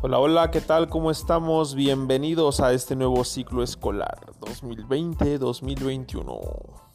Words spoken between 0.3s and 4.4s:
¿qué tal? ¿Cómo estamos? Bienvenidos a este nuevo ciclo escolar